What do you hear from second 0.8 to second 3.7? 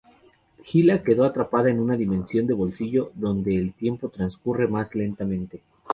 quedó atrapada en una dimensión de bolsillo donde